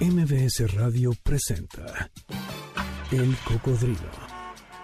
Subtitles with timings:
[0.00, 2.10] MBS Radio presenta
[3.12, 4.10] El Cocodrilo.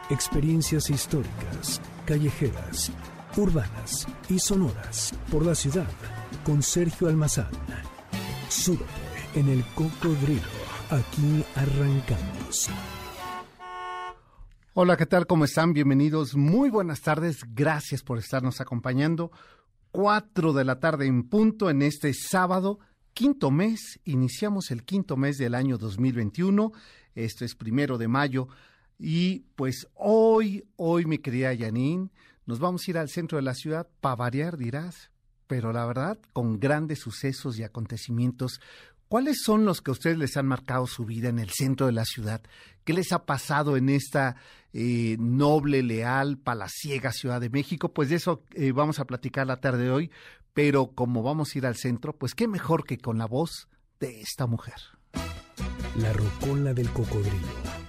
[0.09, 2.93] Experiencias históricas, callejeras,
[3.37, 5.91] urbanas y sonoras por la ciudad
[6.45, 7.51] con Sergio Almazán.
[8.49, 8.85] Súbete
[9.35, 10.43] en El Cocodrilo.
[10.91, 12.71] Aquí arrancamos.
[14.75, 15.27] Hola, ¿qué tal?
[15.27, 15.73] ¿Cómo están?
[15.73, 16.37] Bienvenidos.
[16.37, 17.41] Muy buenas tardes.
[17.53, 19.33] Gracias por estarnos acompañando.
[19.91, 22.79] Cuatro de la tarde en punto en este sábado
[23.15, 26.73] quinto mes, iniciamos el quinto mes del año 2021,
[27.15, 28.49] esto es primero de mayo,
[28.99, 32.11] y pues hoy, hoy mi querida Janine,
[32.47, 35.11] nos vamos a ir al centro de la ciudad, para variar dirás,
[35.47, 38.61] pero la verdad, con grandes sucesos y acontecimientos.
[39.09, 41.93] ¿Cuáles son los que a ustedes les han marcado su vida en el centro de
[41.93, 42.43] la ciudad?
[42.85, 44.37] ¿Qué les ha pasado en esta
[44.73, 47.93] eh, noble, leal, palaciega Ciudad de México?
[47.93, 50.11] Pues de eso eh, vamos a platicar la tarde de hoy,
[50.53, 53.69] pero como vamos a ir al centro, pues qué mejor que con la voz
[53.99, 54.81] de esta mujer.
[55.97, 57.80] La rocola del cocodrilo.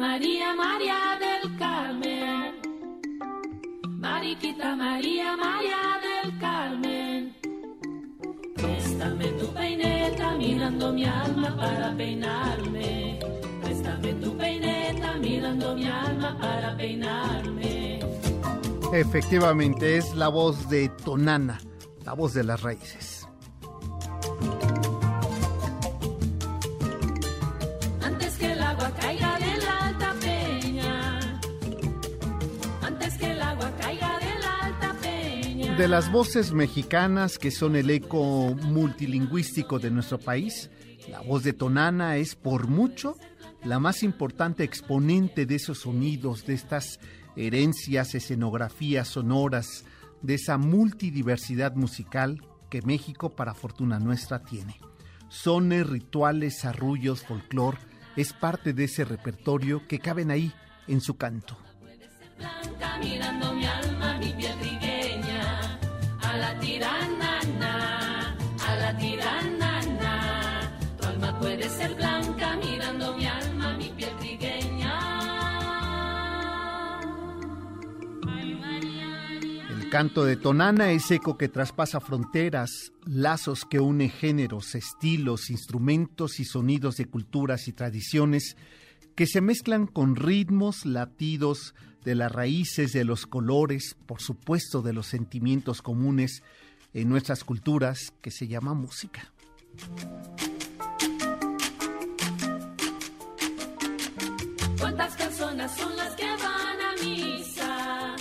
[0.00, 2.54] María, María del Carmen.
[3.98, 7.36] Mariquita María, María del Carmen.
[8.56, 13.18] Préstame tu peineta mirando mi alma para peinarme.
[13.62, 18.00] Préstame tu peineta mirando mi alma para peinarme.
[18.94, 21.60] Efectivamente, es la voz de Tonana,
[22.06, 23.19] la voz de las raíces.
[35.80, 40.68] De las voces mexicanas que son el eco multilingüístico de nuestro país,
[41.08, 43.16] la voz de Tonana es por mucho
[43.64, 47.00] la más importante exponente de esos sonidos, de estas
[47.34, 49.86] herencias, escenografías sonoras,
[50.20, 54.78] de esa multidiversidad musical que México, para fortuna nuestra, tiene.
[55.30, 57.78] Sones, rituales, arrullos, folclor,
[58.16, 60.52] es parte de ese repertorio que caben ahí
[60.88, 61.56] en su canto.
[62.36, 64.79] blanca mirando mi alma, mi piel.
[66.60, 68.36] A la tirana, na,
[68.68, 70.70] a la tirana, na.
[70.98, 74.94] Tu alma puede ser blanca mirando mi alma, mi piel trigueña.
[79.70, 86.40] El canto de Tonana es eco que traspasa fronteras, lazos que une géneros, estilos, instrumentos
[86.40, 88.58] y sonidos de culturas y tradiciones
[89.14, 94.92] que se mezclan con ritmos, latidos de las raíces, de los colores, por supuesto de
[94.92, 96.42] los sentimientos comunes
[96.94, 99.32] en nuestras culturas que se llama música.
[104.78, 108.16] ¿Cuántas personas son las que van a misa?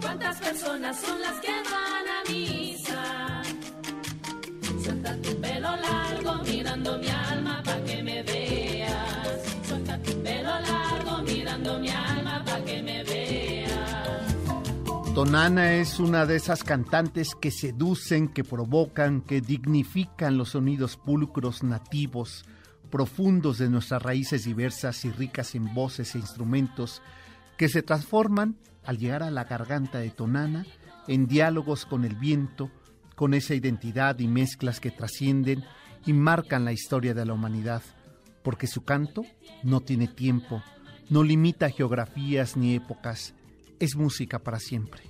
[0.00, 3.42] ¿Cuántas personas son las que van a misa?
[4.82, 8.75] Suelta tu pelo largo mirando mi alma pa' que me veas.
[15.16, 21.62] Tonana es una de esas cantantes que seducen, que provocan, que dignifican los sonidos pulcros
[21.62, 22.44] nativos,
[22.90, 27.00] profundos de nuestras raíces diversas y ricas en voces e instrumentos,
[27.56, 30.66] que se transforman, al llegar a la garganta de Tonana,
[31.08, 32.70] en diálogos con el viento,
[33.14, 35.64] con esa identidad y mezclas que trascienden
[36.04, 37.80] y marcan la historia de la humanidad,
[38.42, 39.22] porque su canto
[39.62, 40.62] no tiene tiempo,
[41.08, 43.32] no limita geografías ni épocas,
[43.80, 45.02] es música para siempre.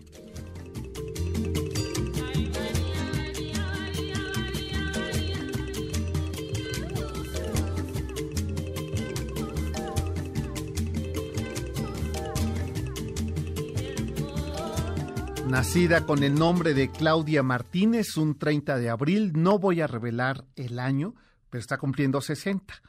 [15.48, 20.44] Nacida con el nombre de Claudia Martínez un 30 de abril, no voy a revelar
[20.56, 21.14] el año,
[21.48, 22.82] pero está cumpliendo 60.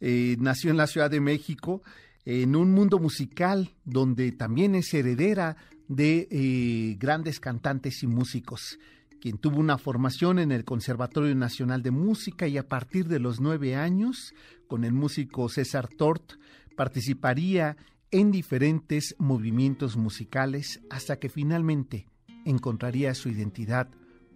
[0.00, 1.82] Eh, nació en la Ciudad de México
[2.24, 5.56] en un mundo musical donde también es heredera
[5.88, 8.78] de eh, grandes cantantes y músicos.
[9.20, 13.40] quien tuvo una formación en el Conservatorio Nacional de Música y a partir de los
[13.40, 14.32] nueve años,
[14.68, 16.34] con el músico César Tort,
[16.76, 17.76] participaría
[18.12, 22.06] en diferentes movimientos musicales hasta que finalmente
[22.44, 23.88] encontraría su identidad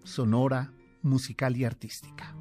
[0.05, 2.35] sonora, musical y artística.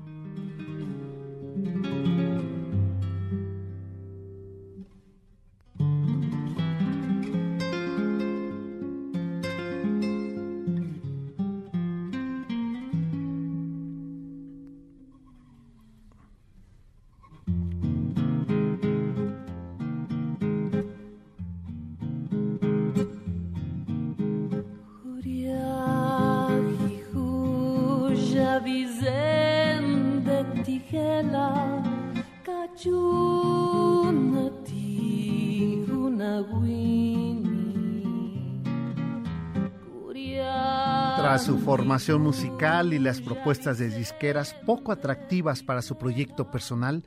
[41.91, 47.03] Formación musical y las propuestas de disqueras poco atractivas para su proyecto personal,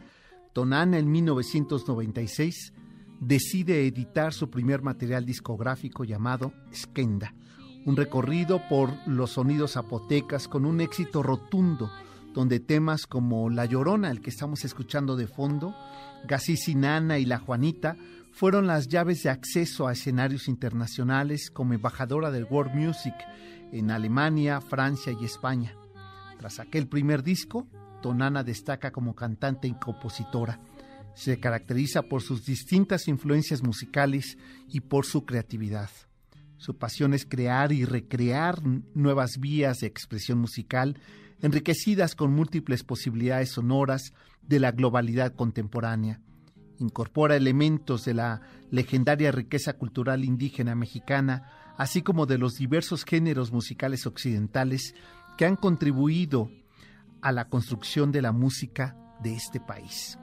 [0.53, 2.75] Tonana en 1996
[3.19, 7.33] decide editar su primer material discográfico llamado Skenda,
[7.87, 11.91] un recorrido por los sonidos zapotecas con un éxito rotundo,
[12.35, 15.75] donde temas como La Llorona, el que estamos escuchando de fondo,
[16.29, 17.97] Gasisi Nana y La Juanita
[18.35, 23.15] fueron las llaves de acceso a escenarios internacionales como embajadora del World Music
[23.71, 25.77] en Alemania, Francia y España.
[26.39, 27.69] Tras aquel primer disco,
[28.03, 30.61] Tonana destaca como cantante y compositora.
[31.15, 34.37] Se caracteriza por sus distintas influencias musicales
[34.69, 35.91] y por su creatividad.
[36.57, 38.61] Su pasión es crear y recrear
[38.95, 40.99] nuevas vías de expresión musical
[41.41, 46.21] enriquecidas con múltiples posibilidades sonoras de la globalidad contemporánea.
[46.79, 48.41] Incorpora elementos de la
[48.71, 54.95] legendaria riqueza cultural indígena mexicana, así como de los diversos géneros musicales occidentales
[55.37, 56.51] que han contribuido
[57.23, 60.19] a la construcción de la música de este país.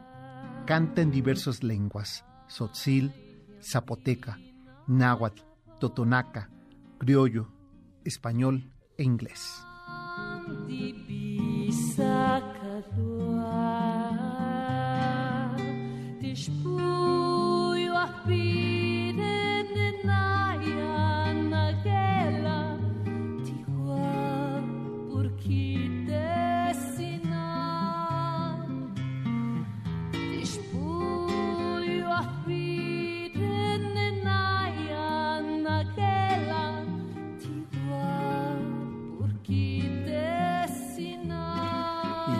[0.65, 3.11] Canta en diversas lenguas, tzotzil,
[3.61, 4.37] zapoteca,
[4.87, 5.41] náhuatl,
[5.79, 6.49] totonaca,
[6.99, 7.51] criollo,
[8.05, 9.63] español e inglés.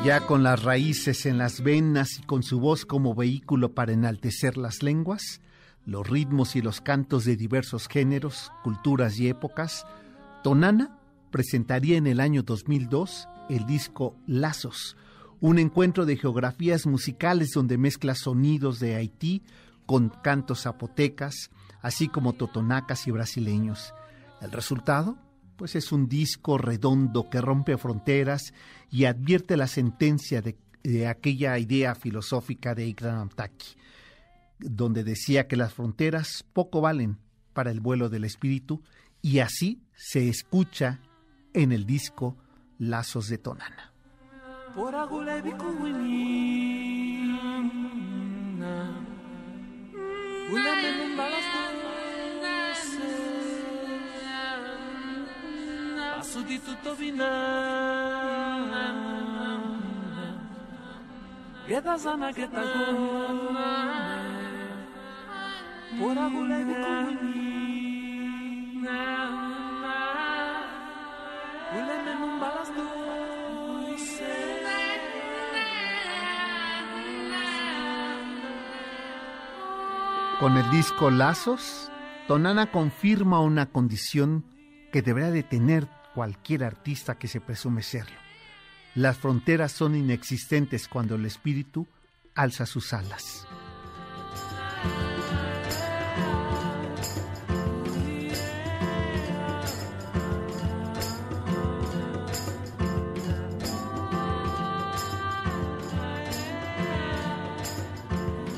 [0.04, 4.58] Ya con las raíces en las venas y con su voz como vehículo para enaltecer
[4.58, 5.42] las lenguas,
[5.86, 9.86] los ritmos y los cantos de diversos géneros, culturas y épocas,
[10.44, 10.98] Tonana
[11.30, 14.98] presentaría en el año 2002 el disco Lazos,
[15.40, 19.44] un encuentro de geografías musicales donde mezcla sonidos de Haití
[19.86, 21.52] con cantos zapotecas,
[21.82, 23.94] así como totonacas y brasileños.
[24.42, 25.18] El resultado,
[25.62, 28.52] pues es un disco redondo que rompe fronteras
[28.90, 33.76] y advierte la sentencia de, aquella idea filosófica de Ikram Amtaki,
[34.58, 37.20] donde decía que las fronteras poco valen
[37.54, 38.82] para el vuelo del espíritu
[39.22, 41.00] y así se escucha
[41.54, 42.38] en el disco
[42.80, 43.94] Lazos de Tonana.
[56.32, 57.28] Passo di tutto vina
[61.68, 62.34] Geta gome
[66.00, 67.62] Pora gule di kumini
[71.74, 74.32] Gule me num balas dulce.
[80.40, 81.92] Con el disco Lazos,
[82.28, 84.44] Tonana confirma una condición
[84.92, 88.18] que deberá de tener cualquier artista que se presume serlo.
[88.96, 91.88] Las fronteras son inexistentes cuando el espíritu
[92.36, 93.48] alza sus alas.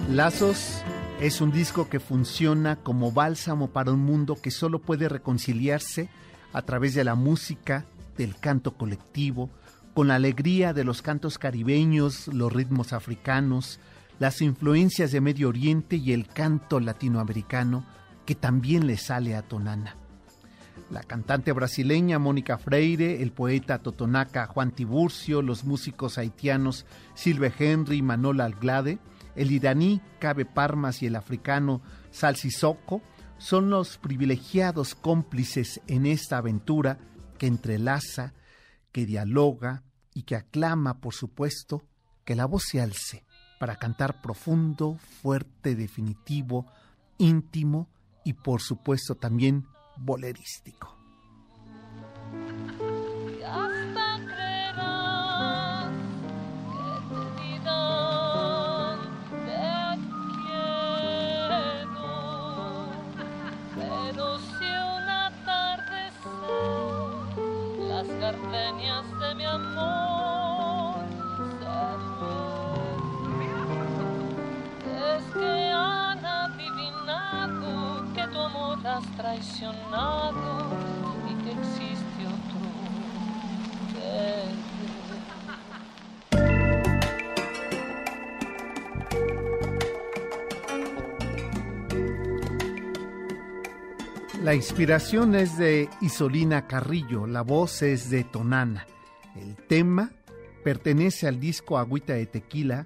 [0.09, 0.83] Lazos
[1.19, 6.09] es un disco que funciona como bálsamo para un mundo que solo puede reconciliarse
[6.53, 7.85] a través de la música,
[8.17, 9.49] del canto colectivo,
[9.93, 13.79] con la alegría de los cantos caribeños, los ritmos africanos,
[14.19, 17.85] las influencias de Medio Oriente y el canto latinoamericano
[18.25, 19.95] que también le sale a Tonana.
[20.89, 27.97] La cantante brasileña Mónica Freire, el poeta totonaca Juan Tiburcio, los músicos haitianos Silve Henry
[27.97, 28.99] y Manola Alglade,
[29.35, 31.81] el iraní Cabe Parmas y el africano
[32.11, 33.01] Sal Sissoko
[33.43, 36.97] son los privilegiados cómplices en esta aventura
[37.37, 38.33] que entrelaza,
[38.93, 39.83] que dialoga
[40.13, 41.83] y que aclama, por supuesto,
[42.23, 43.25] que la voz se alce
[43.59, 46.71] para cantar profundo, fuerte, definitivo,
[47.17, 47.89] íntimo
[48.23, 51.02] y por supuesto también bolerístico.
[79.17, 80.67] Traicionado
[81.29, 82.63] y que existe otro
[94.43, 98.85] La inspiración es de Isolina Carrillo, la voz es de Tonana.
[99.37, 100.11] El tema
[100.65, 102.85] pertenece al disco Agüita de Tequila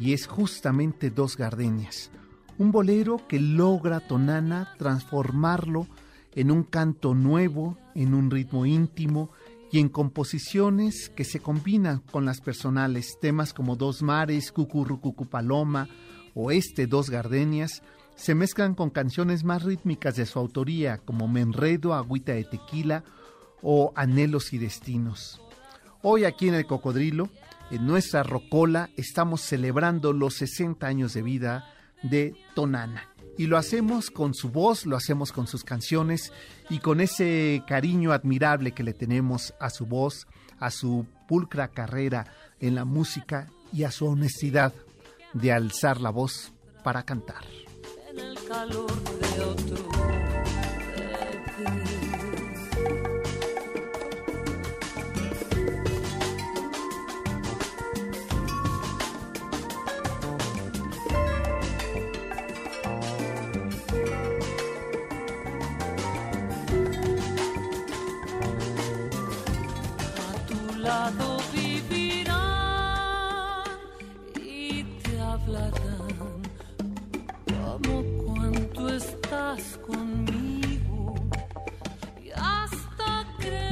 [0.00, 2.10] y es justamente Dos Gardenias,
[2.58, 5.86] un bolero que logra Tonana transformarlo
[6.34, 9.30] en un canto nuevo, en un ritmo íntimo
[9.70, 15.88] y en composiciones que se combinan con las personales, temas como Dos Mares, Cucurrucucu Paloma
[16.34, 17.82] o este Dos Gardenias,
[18.14, 23.04] se mezclan con canciones más rítmicas de su autoría, como Me Enredo, Agüita de Tequila
[23.62, 25.40] o Anhelos y Destinos.
[26.02, 27.28] Hoy aquí en el Cocodrilo,
[27.70, 31.75] en nuestra Rocola, estamos celebrando los 60 años de vida
[32.10, 33.08] de Tonana.
[33.38, 36.32] Y lo hacemos con su voz, lo hacemos con sus canciones
[36.70, 40.26] y con ese cariño admirable que le tenemos a su voz,
[40.58, 42.26] a su pulcra carrera
[42.60, 44.72] en la música y a su honestidad
[45.34, 47.44] de alzar la voz para cantar.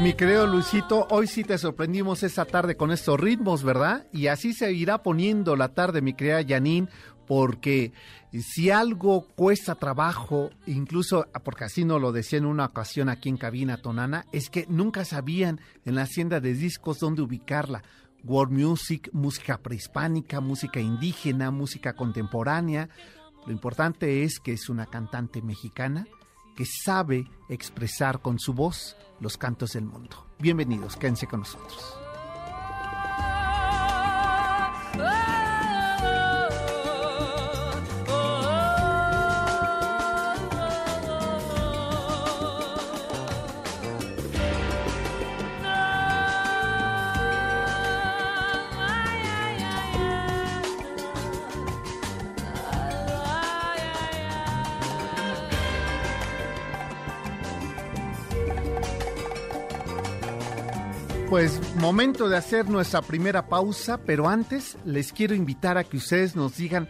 [0.04, 4.06] Mi querido Luisito, hoy sí te sorprendimos esta tarde con estos ritmos, ¿verdad?
[4.12, 6.88] Y así se irá poniendo la tarde, mi querida Janine,
[7.26, 7.94] porque
[8.38, 13.38] si algo cuesta trabajo, incluso porque así nos lo decía en una ocasión aquí en
[13.38, 17.82] Cabina Tonana, es que nunca sabían en la hacienda de discos dónde ubicarla.
[18.24, 22.90] World Music, música prehispánica, música indígena, música contemporánea.
[23.46, 26.06] Lo importante es que es una cantante mexicana
[26.54, 30.26] que sabe expresar con su voz los cantos del mundo.
[30.38, 32.03] Bienvenidos, quédense con nosotros.
[61.34, 66.36] Pues momento de hacer nuestra primera pausa, pero antes les quiero invitar a que ustedes
[66.36, 66.88] nos digan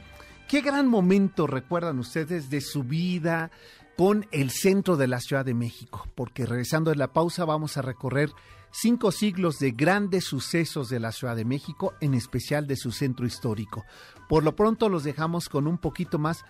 [0.49, 3.51] qué gran momento recuerdan ustedes de su vida
[3.97, 7.83] con el centro de la Ciudad de México, porque regresando de la pausa vamos a
[7.83, 8.29] recorrer
[8.71, 13.25] cinco siglos de grandes sucesos de la Ciudad de México, en especial de su centro
[13.25, 13.87] histórico.
[14.29, 16.45] Por lo pronto los dejamos con un poquito más,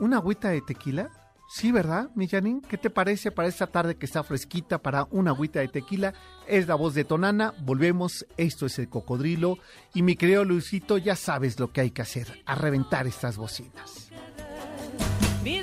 [0.00, 1.25] una agüita de tequila.
[1.48, 2.26] Sí, ¿verdad, mi?
[2.26, 6.12] ¿Qué te parece para esta tarde que está fresquita para una agüita de tequila?
[6.48, 9.58] Es la voz de Tonana, volvemos, esto es el cocodrilo
[9.94, 14.10] y mi querido Luisito, ya sabes lo que hay que hacer, a reventar estas bocinas.
[15.44, 15.62] Ni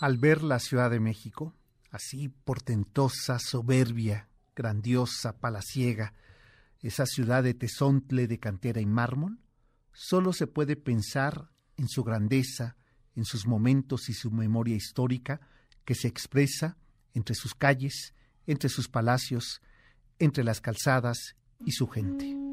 [0.00, 1.54] Al ver la Ciudad de México,
[1.90, 6.14] así portentosa, soberbia, grandiosa, palaciega,
[6.80, 9.40] esa ciudad de tesontle de cantera y mármol,
[9.92, 12.76] solo se puede pensar en su grandeza,
[13.16, 15.40] en sus momentos y su memoria histórica
[15.84, 16.76] que se expresa
[17.14, 18.14] entre sus calles,
[18.46, 19.60] entre sus palacios,
[20.20, 22.47] entre las calzadas y su gente.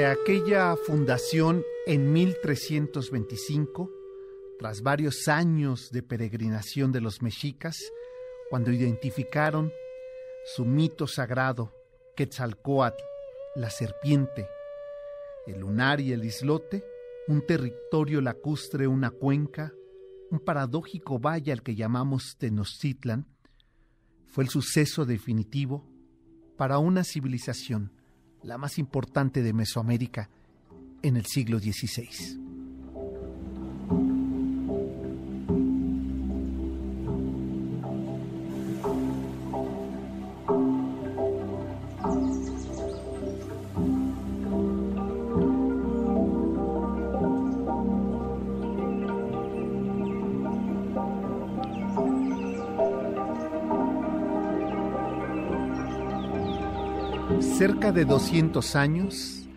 [0.00, 3.90] De aquella fundación en 1325,
[4.58, 7.76] tras varios años de peregrinación de los mexicas,
[8.48, 9.70] cuando identificaron
[10.56, 11.74] su mito sagrado,
[12.16, 13.02] Quetzalcoatl,
[13.56, 14.48] la serpiente,
[15.46, 16.82] el lunar y el islote,
[17.28, 19.74] un territorio lacustre, una cuenca,
[20.30, 23.26] un paradójico valle al que llamamos Tenochtitlan,
[24.24, 25.86] fue el suceso definitivo
[26.56, 27.99] para una civilización
[28.42, 30.28] la más importante de Mesoamérica
[31.02, 32.49] en el siglo XVI.
[57.40, 59.48] Cerca de 200 años,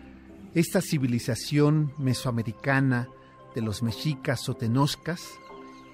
[0.54, 3.08] esta civilización mesoamericana
[3.54, 5.22] de los mexicas o tenoscas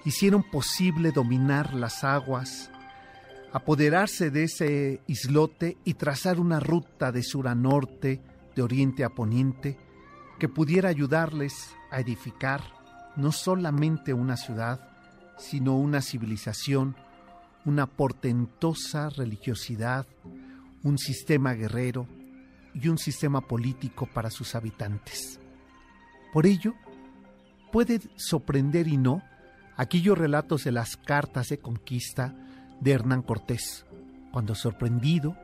[0.05, 2.71] hicieron posible dominar las aguas,
[3.53, 8.21] apoderarse de ese islote y trazar una ruta de sur a norte,
[8.55, 9.77] de oriente a poniente,
[10.39, 12.61] que pudiera ayudarles a edificar
[13.15, 14.89] no solamente una ciudad,
[15.37, 16.95] sino una civilización,
[17.65, 20.07] una portentosa religiosidad,
[20.83, 22.07] un sistema guerrero
[22.73, 25.39] y un sistema político para sus habitantes.
[26.33, 26.73] Por ello,
[27.71, 29.21] puede sorprender y no
[29.77, 32.35] aquellos relatos de las cartas de conquista
[32.79, 33.85] de Hernán Cortés,
[34.31, 35.35] cuando sorprendido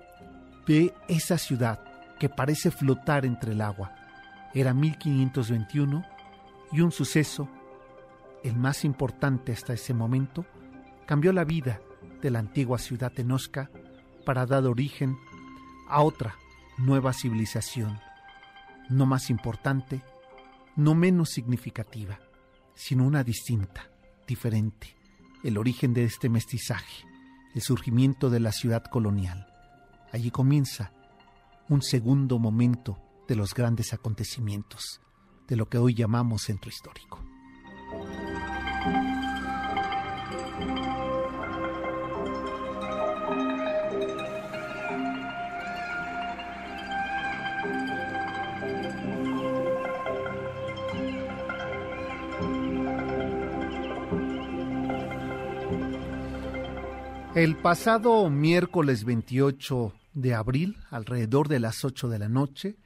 [0.67, 1.84] ve esa ciudad
[2.19, 3.95] que parece flotar entre el agua.
[4.54, 6.04] Era 1521
[6.71, 7.47] y un suceso,
[8.43, 10.45] el más importante hasta ese momento,
[11.06, 11.80] cambió la vida
[12.21, 13.69] de la antigua ciudad tenosca
[14.26, 15.17] para dar origen
[15.89, 16.36] a otra
[16.78, 18.00] nueva civilización,
[18.89, 20.02] no más importante,
[20.76, 22.19] no menos significativa,
[22.76, 23.89] sino una distinta,
[24.28, 24.95] diferente,
[25.43, 27.06] el origen de este mestizaje,
[27.56, 29.47] el surgimiento de la ciudad colonial.
[30.13, 30.91] Allí comienza
[31.69, 32.97] un segundo momento
[33.28, 35.02] de los grandes acontecimientos,
[35.47, 37.19] de lo que hoy llamamos centro histórico.
[57.38, 62.78] El pasado miércoles 28 de abril, alrededor de las 8 de la noche,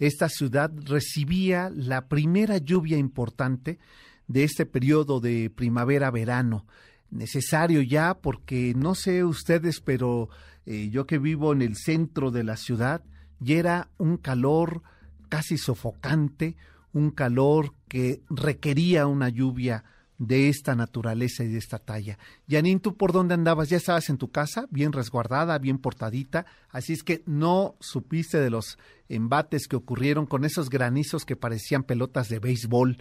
[0.00, 3.78] esta ciudad recibía la primera lluvia importante
[4.26, 6.66] de este periodo de primavera-verano.
[7.12, 10.30] Necesario ya porque no sé ustedes, pero
[10.66, 13.04] eh, yo que vivo en el centro de la ciudad,
[13.38, 14.82] ya era un calor
[15.28, 16.56] casi sofocante,
[16.92, 19.84] un calor que requería una lluvia
[20.22, 22.16] de esta naturaleza y de esta talla.
[22.48, 23.68] Janine, ¿tú por dónde andabas?
[23.68, 24.66] ¿Ya estabas en tu casa?
[24.70, 26.46] Bien resguardada, bien portadita.
[26.70, 31.82] Así es que no supiste de los embates que ocurrieron con esos granizos que parecían
[31.82, 32.98] pelotas de béisbol.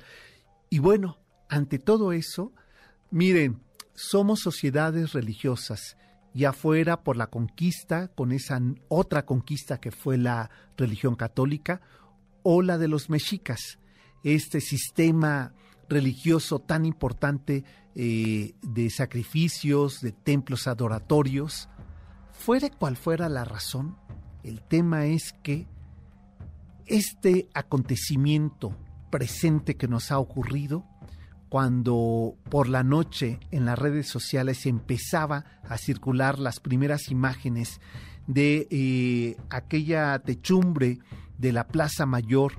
[0.71, 2.53] Y bueno, ante todo eso,
[3.11, 3.61] miren,
[3.93, 5.97] somos sociedades religiosas
[6.33, 11.81] y afuera por la conquista, con esa otra conquista que fue la religión católica,
[12.41, 13.77] o la de los mexicas,
[14.23, 15.53] este sistema
[15.91, 21.69] religioso tan importante eh, de sacrificios, de templos adoratorios,
[22.31, 23.97] fuera cual fuera la razón,
[24.43, 25.67] el tema es que
[26.87, 28.75] este acontecimiento
[29.11, 30.85] presente que nos ha ocurrido,
[31.49, 37.81] cuando por la noche en las redes sociales empezaba a circular las primeras imágenes
[38.25, 40.99] de eh, aquella techumbre
[41.37, 42.53] de la Plaza Mayor,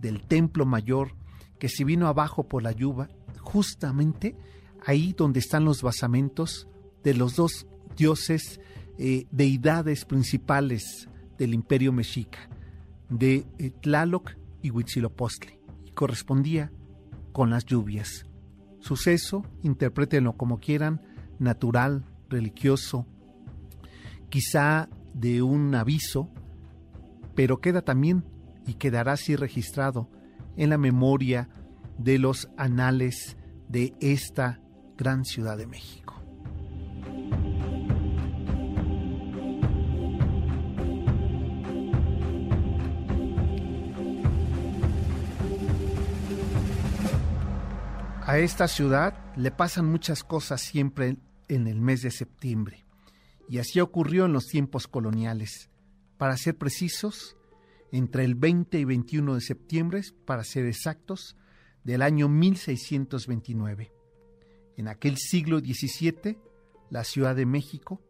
[0.00, 1.17] del Templo Mayor,
[1.58, 3.08] que se vino abajo por la lluvia,
[3.40, 4.36] justamente
[4.84, 6.68] ahí donde están los basamentos
[7.02, 7.66] de los dos
[7.96, 8.60] dioses,
[8.98, 12.48] eh, deidades principales del imperio mexica,
[13.08, 16.72] de eh, Tlaloc y Huitzilopochtli, y correspondía
[17.32, 18.26] con las lluvias.
[18.80, 21.02] Suceso, interprétenlo como quieran,
[21.38, 23.06] natural, religioso,
[24.28, 26.30] quizá de un aviso,
[27.34, 28.24] pero queda también
[28.66, 30.10] y quedará así registrado
[30.58, 31.48] en la memoria
[31.96, 33.36] de los anales
[33.68, 34.60] de esta
[34.96, 36.22] gran ciudad de México.
[48.26, 51.16] A esta ciudad le pasan muchas cosas siempre
[51.48, 52.84] en el mes de septiembre,
[53.48, 55.70] y así ocurrió en los tiempos coloniales.
[56.18, 57.37] Para ser precisos,
[57.92, 61.36] entre el 20 y 21 de septiembre, para ser exactos,
[61.84, 63.92] del año 1629.
[64.76, 66.38] En aquel siglo XVII,
[66.90, 68.00] la Ciudad de México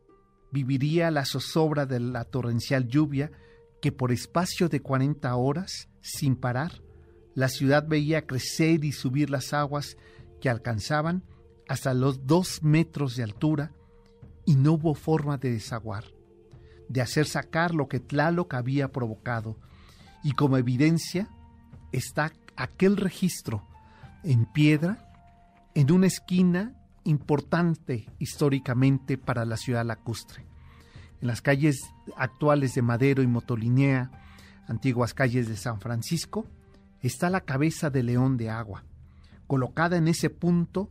[0.51, 3.31] viviría la zozobra de la torrencial lluvia
[3.81, 6.83] que por espacio de 40 horas, sin parar,
[7.35, 9.97] la ciudad veía crecer y subir las aguas
[10.41, 11.23] que alcanzaban
[11.69, 13.73] hasta los dos metros de altura
[14.45, 16.05] y no hubo forma de desaguar,
[16.89, 19.59] de hacer sacar lo que Tlaloc había provocado,
[20.29, 21.27] y como evidencia
[21.91, 23.67] está aquel registro
[24.23, 25.11] en piedra
[25.75, 30.45] en una esquina importante históricamente para la ciudad lacustre.
[31.23, 31.81] En las calles
[32.15, 34.11] actuales de Madero y Motolinea,
[34.67, 36.45] antiguas calles de San Francisco,
[37.01, 38.85] está la cabeza de león de agua,
[39.47, 40.91] colocada en ese punto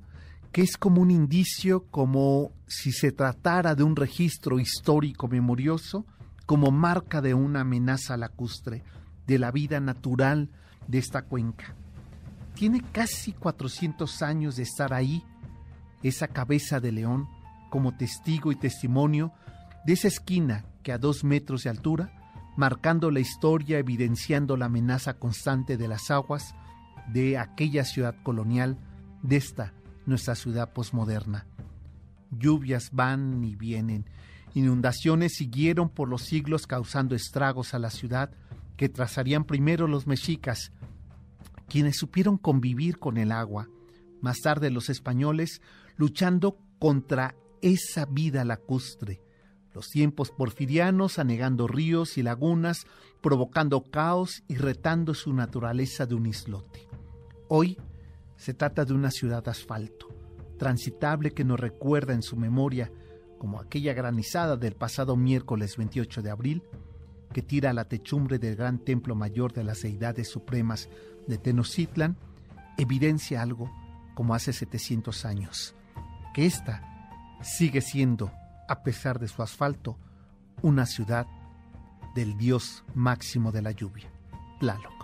[0.52, 6.08] que es como un indicio, como si se tratara de un registro histórico memorioso,
[6.48, 8.84] como marca de una amenaza lacustre,
[9.28, 10.50] de la vida natural
[10.88, 11.76] de esta cuenca.
[12.56, 15.24] Tiene casi 400 años de estar ahí,
[16.02, 17.28] esa cabeza de león,
[17.70, 19.34] como testigo y testimonio
[19.86, 22.14] de esa esquina que a dos metros de altura,
[22.56, 26.56] marcando la historia, evidenciando la amenaza constante de las aguas
[27.08, 28.78] de aquella ciudad colonial,
[29.22, 29.74] de esta
[30.06, 31.46] nuestra ciudad posmoderna.
[32.32, 34.06] Lluvias van y vienen,
[34.54, 38.32] inundaciones siguieron por los siglos causando estragos a la ciudad,
[38.78, 40.72] que trazarían primero los mexicas,
[41.68, 43.68] quienes supieron convivir con el agua,
[44.22, 45.62] más tarde los españoles
[45.98, 49.22] luchando contra esa vida lacustre,
[49.74, 52.86] los tiempos porfirianos anegando ríos y lagunas,
[53.22, 56.88] provocando caos y retando su naturaleza de un islote.
[57.48, 57.78] Hoy
[58.38, 60.08] se trata de una ciudad asfalto,
[60.58, 62.92] transitable que nos recuerda en su memoria,
[63.38, 66.64] como aquella granizada del pasado miércoles 28 de abril,
[67.38, 70.90] que tira a la techumbre del gran templo mayor de las deidades supremas
[71.28, 72.18] de Tenochtitlan,
[72.80, 73.72] evidencia algo
[74.16, 75.76] como hace 700 años,
[76.34, 76.82] que esta
[77.44, 78.32] sigue siendo,
[78.68, 80.00] a pesar de su asfalto,
[80.64, 81.28] una ciudad
[82.16, 84.12] del dios máximo de la lluvia,
[84.60, 84.97] Tlaloc.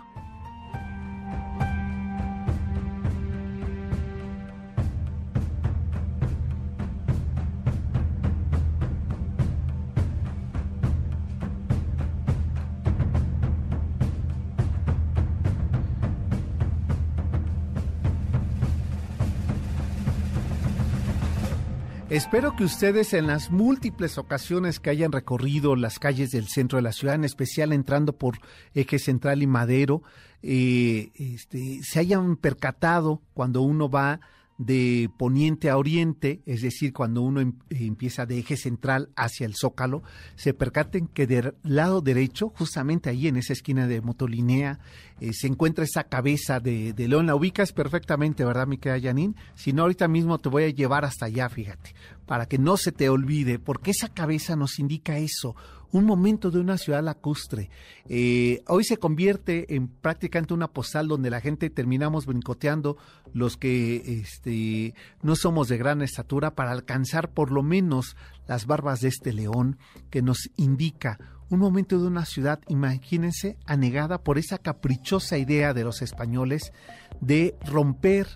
[22.14, 26.82] Espero que ustedes en las múltiples ocasiones que hayan recorrido las calles del centro de
[26.82, 28.38] la ciudad, en especial entrando por
[28.72, 30.04] Eje Central y Madero,
[30.40, 34.20] eh, este, se hayan percatado cuando uno va
[34.56, 39.54] de poniente a oriente, es decir, cuando uno em- empieza de eje central hacia el
[39.54, 40.02] zócalo,
[40.36, 44.78] se percaten que del lado derecho, justamente ahí en esa esquina de Motolinea,
[45.20, 47.26] eh, se encuentra esa cabeza de, de león.
[47.26, 49.34] La ubicas perfectamente, ¿verdad, mi querida Janine?
[49.54, 51.94] Si no, ahorita mismo te voy a llevar hasta allá, fíjate,
[52.26, 55.54] para que no se te olvide, porque esa cabeza nos indica eso,
[55.92, 57.70] un momento de una ciudad lacustre.
[58.08, 62.96] Eh, hoy se convierte en prácticamente una postal donde la gente terminamos brincoteando
[63.32, 68.16] los que este, no somos de gran estatura para alcanzar por lo menos
[68.48, 69.78] las barbas de este león
[70.10, 71.18] que nos indica
[71.50, 76.72] un momento de una ciudad, imagínense, anegada por esa caprichosa idea de los españoles
[77.20, 78.26] de romper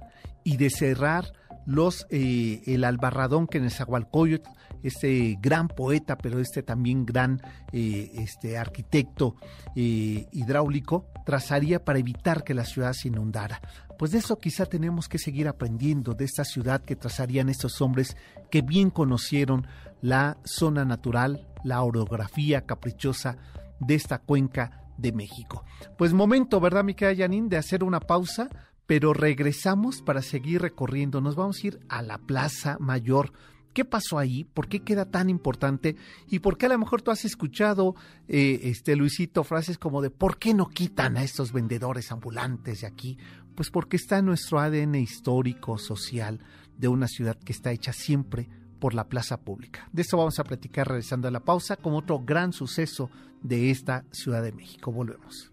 [0.45, 1.33] y de cerrar
[1.69, 4.49] los eh, el albarradón que en Nezahualcóyotl,
[4.83, 9.37] este gran poeta, pero este también gran eh, este arquitecto
[9.77, 13.61] eh, hidráulico, trazaría para evitar que la ciudad se inundara.
[13.99, 18.17] Pues de eso quizá tenemos que seguir aprendiendo, de esta ciudad que trazarían estos hombres
[18.51, 19.67] que bien conocieron
[20.01, 23.37] la zona natural, la orografía caprichosa
[23.79, 25.65] de esta cuenca de México.
[25.99, 28.49] Pues momento, ¿verdad, mi querida Janine, de hacer una pausa?
[28.89, 31.21] Pero regresamos para seguir recorriendo.
[31.21, 33.35] Nos vamos a ir a la Plaza Mayor.
[33.75, 34.45] ¿Qué pasó ahí?
[34.45, 35.95] ¿Por qué queda tan importante?
[36.27, 37.95] ¿Y por qué a lo mejor tú has escuchado,
[38.29, 42.87] eh, este Luisito, frases como de ¿por qué no quitan a estos vendedores ambulantes de
[42.87, 43.19] aquí?
[43.55, 46.41] Pues porque está en nuestro ADN histórico, social,
[46.79, 48.49] de una ciudad que está hecha siempre
[48.81, 49.87] por la plaza pública.
[49.93, 53.11] De esto vamos a platicar regresando a la pausa con otro gran suceso
[53.43, 54.91] de esta Ciudad de México.
[54.91, 55.53] Volvemos.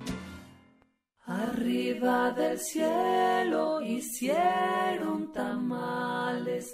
[2.01, 6.65] Arriba del cielo hicieron tamales.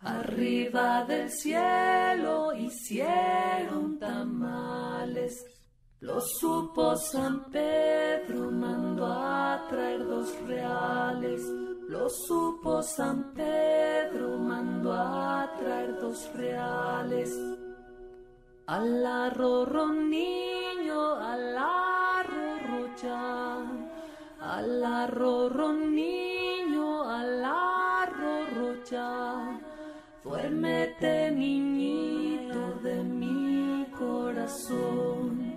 [0.00, 5.42] Arriba del cielo hicieron tamales.
[6.00, 11.40] Lo supo San Pedro, mandó a traer dos reales.
[11.88, 17.34] Lo supo San Pedro, mandó a traer dos reales.
[18.66, 21.56] Al arrorro niño, al
[23.02, 23.58] ya.
[24.40, 29.60] Al arrorro niño, al arrorro ya.
[30.22, 35.54] Duérmete niñito de mi corazón.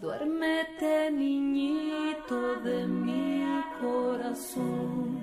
[0.00, 3.44] Duérmete niñito de mi
[3.80, 5.20] corazón.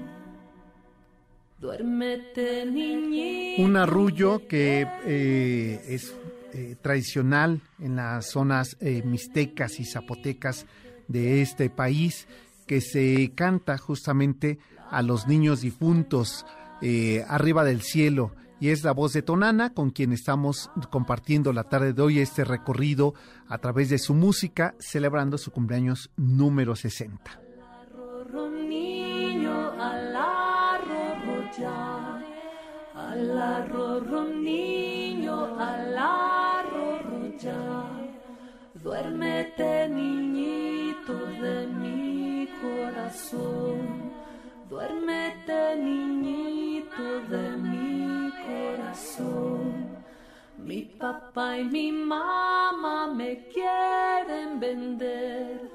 [1.60, 3.62] Duérmete niñito.
[3.62, 6.14] Un arrullo que eh, es
[6.54, 10.66] eh, tradicional en las zonas eh, mixtecas y zapotecas
[11.10, 12.28] de este país,
[12.66, 16.46] que se canta justamente a los niños difuntos
[16.82, 18.32] eh, arriba del cielo.
[18.62, 22.44] Y es la voz de Tonana con quien estamos compartiendo la tarde de hoy este
[22.44, 23.14] recorrido
[23.48, 27.40] a través de su música, celebrando su cumpleaños número 60.
[27.82, 32.22] Arrorro niño, al arrorro ya.
[32.94, 37.86] Al arrorro niño, al arrorro ya.
[38.84, 40.79] Duérmete niñito
[41.14, 44.12] de mi corazón.
[44.70, 49.90] Duérmete, niñito de mi corazón.
[50.58, 55.72] Mi papá y mi mamá me quieren vender.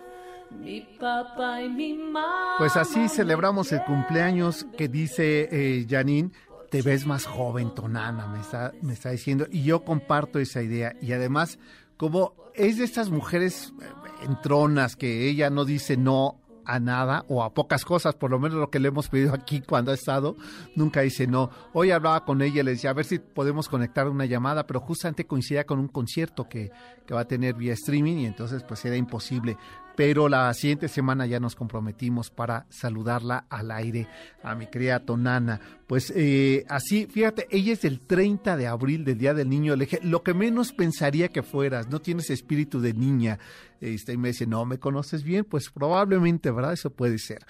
[0.51, 2.55] Mi papá y mi mamá.
[2.59, 6.31] Pues así celebramos el cumpleaños que dice eh, Janine.
[6.71, 9.47] Te ves más joven, Tonana, me está, me está diciendo.
[9.51, 10.95] Y yo comparto esa idea.
[11.01, 11.59] Y además,
[12.05, 13.87] como es de estas mujeres eh,
[14.27, 18.59] entronas que ella no dice no a nada o a pocas cosas, por lo menos
[18.59, 20.37] lo que le hemos pedido aquí cuando ha estado,
[20.77, 21.49] nunca dice no.
[21.73, 25.27] Hoy hablaba con ella, le decía a ver si podemos conectar una llamada, pero justamente
[25.27, 26.71] coincidía con un concierto que,
[27.07, 29.57] que va a tener vía streaming y entonces pues era imposible.
[29.97, 34.09] Pero la siguiente semana ya nos comprometimos para saludarla al aire
[34.43, 35.61] a mi querida Tonana.
[35.87, 39.77] Pues eh, así, fíjate, ella es del 30 de abril del Día del Niño.
[39.77, 43.39] Le dije, lo que menos pensaría que fueras, no tienes espíritu de niña.
[43.81, 45.45] Este, y me dice, no, ¿me conoces bien?
[45.45, 46.73] Pues probablemente, ¿verdad?
[46.73, 47.47] Eso puede ser.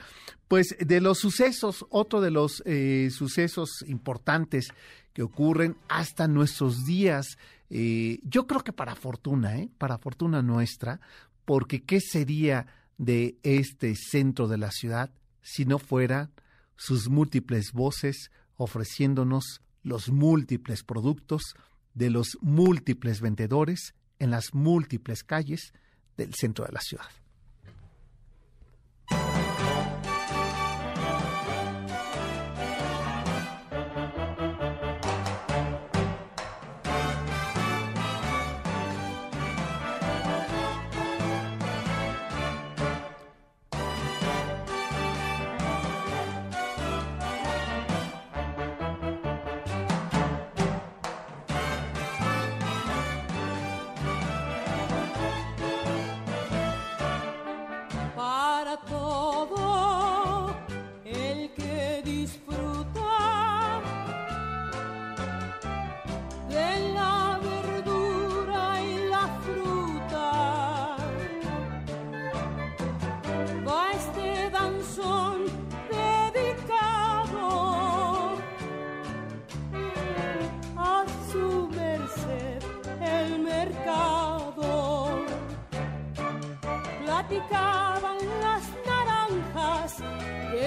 [0.49, 4.69] Pues de los sucesos, otro de los eh, sucesos importantes
[5.13, 7.39] que ocurren hasta nuestros días,
[7.71, 9.71] eh, yo creo que para fortuna, ¿eh?
[9.79, 11.01] para fortuna nuestra,
[11.45, 12.67] porque ¿qué sería
[12.99, 15.11] de este centro de la ciudad
[15.43, 16.33] si no fueran
[16.77, 21.43] sus múltiples voces ofreciéndonos los múltiples productos
[21.93, 25.73] de los múltiples vendedores en las múltiples calles
[26.17, 27.11] del centro de la ciudad?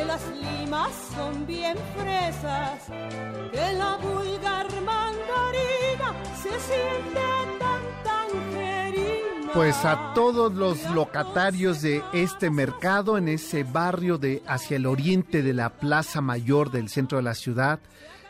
[0.08, 2.86] Las limas son bien fresas,
[3.52, 7.20] que la vulgar mandarina se siente
[7.60, 9.52] tan tangerina.
[9.54, 15.43] Pues a todos los locatarios de este mercado, en ese barrio de hacia el oriente
[15.43, 17.80] de la Plaza Mayor del centro de la ciudad,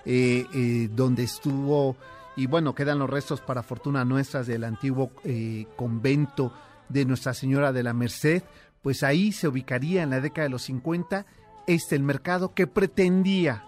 [0.03, 1.95] eh, eh, donde estuvo,
[2.35, 6.51] y bueno, quedan los restos para fortuna nuestras del antiguo eh, convento
[6.89, 8.41] de Nuestra Señora de la Merced,
[8.81, 11.25] pues ahí se ubicaría en la década de los 50
[11.67, 13.63] este el mercado que pretendía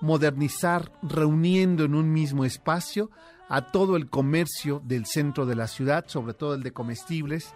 [0.00, 3.10] modernizar reuniendo en un mismo espacio
[3.48, 7.54] a todo el comercio del centro de la ciudad, sobre todo el de comestibles,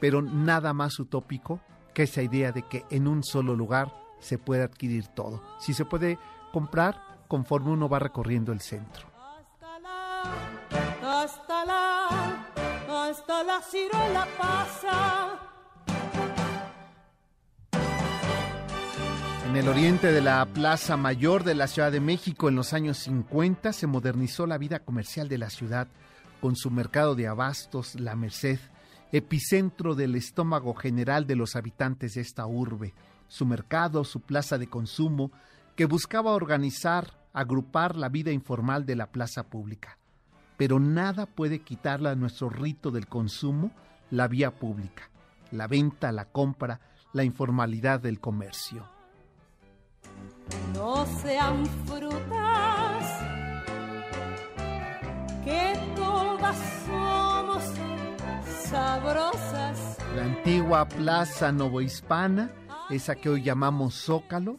[0.00, 1.60] pero nada más utópico
[1.92, 5.42] que esa idea de que en un solo lugar se puede adquirir todo.
[5.58, 6.18] Si se puede
[6.52, 9.08] comprar conforme uno va recorriendo el centro.
[9.16, 15.51] Hasta la, hasta la, hasta la ciruela pasa.
[19.52, 22.96] En el oriente de la Plaza Mayor de la Ciudad de México en los años
[22.96, 25.88] 50 se modernizó la vida comercial de la ciudad
[26.40, 28.58] con su mercado de abastos La Merced,
[29.12, 32.94] epicentro del estómago general de los habitantes de esta urbe,
[33.28, 35.30] su mercado, su plaza de consumo,
[35.76, 39.98] que buscaba organizar, agrupar la vida informal de la plaza pública.
[40.56, 43.70] Pero nada puede quitarle a nuestro rito del consumo
[44.10, 45.10] la vía pública,
[45.50, 46.80] la venta, la compra,
[47.12, 49.01] la informalidad del comercio.
[50.74, 53.04] No sean frutas,
[55.44, 56.56] que todas
[56.86, 57.62] somos
[58.70, 59.98] sabrosas.
[60.16, 62.50] La antigua Plaza Novohispana,
[62.90, 64.58] esa que hoy llamamos Zócalo,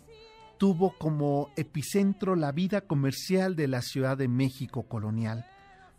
[0.58, 5.46] tuvo como epicentro la vida comercial de la Ciudad de México colonial.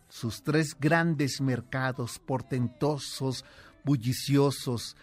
[0.08, 3.44] Sus tres grandes mercados portentosos,
[3.84, 4.96] bulliciosos,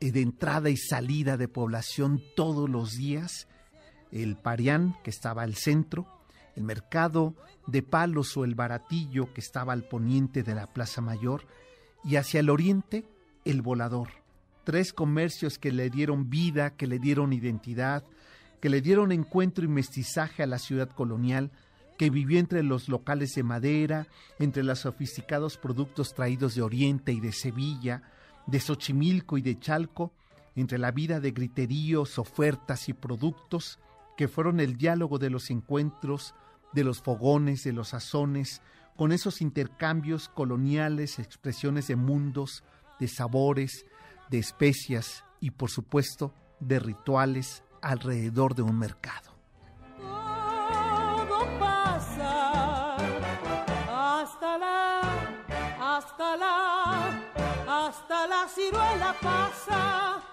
[0.00, 3.48] eh, de entrada y salida de población todos los días,
[4.12, 6.06] el Parián, que estaba al centro,
[6.54, 7.34] el mercado
[7.66, 11.46] de palos o el baratillo, que estaba al poniente de la Plaza Mayor,
[12.04, 13.04] y hacia el oriente,
[13.44, 14.08] el volador.
[14.64, 18.04] Tres comercios que le dieron vida, que le dieron identidad,
[18.60, 21.50] que le dieron encuentro y mestizaje a la ciudad colonial,
[21.98, 24.06] que vivió entre los locales de madera,
[24.38, 28.02] entre los sofisticados productos traídos de Oriente y de Sevilla,
[28.46, 30.12] de Xochimilco y de Chalco,
[30.54, 33.78] entre la vida de griteríos, ofertas y productos,
[34.16, 36.34] que fueron el diálogo de los encuentros,
[36.72, 38.62] de los fogones, de los sazones,
[38.96, 42.64] con esos intercambios coloniales, expresiones de mundos,
[42.98, 43.86] de sabores,
[44.30, 49.32] de especias y por supuesto de rituales alrededor de un mercado.
[49.98, 52.96] Todo pasa
[54.20, 55.00] hasta la,
[55.80, 57.22] hasta la,
[57.66, 60.31] hasta la ciruela pasa.